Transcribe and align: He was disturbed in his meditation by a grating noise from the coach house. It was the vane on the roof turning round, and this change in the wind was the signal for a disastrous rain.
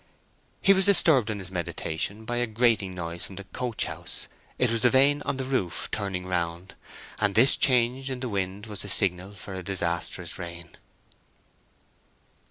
He 0.63 0.73
was 0.73 0.85
disturbed 0.85 1.29
in 1.29 1.37
his 1.37 1.51
meditation 1.51 2.25
by 2.25 2.37
a 2.37 2.47
grating 2.47 2.95
noise 2.95 3.23
from 3.23 3.35
the 3.35 3.43
coach 3.43 3.85
house. 3.85 4.25
It 4.57 4.71
was 4.71 4.81
the 4.81 4.89
vane 4.89 5.21
on 5.25 5.37
the 5.37 5.43
roof 5.43 5.89
turning 5.91 6.25
round, 6.25 6.73
and 7.19 7.35
this 7.35 7.55
change 7.55 8.09
in 8.09 8.19
the 8.19 8.27
wind 8.27 8.65
was 8.65 8.81
the 8.81 8.89
signal 8.89 9.33
for 9.33 9.53
a 9.53 9.61
disastrous 9.61 10.39
rain. 10.39 10.71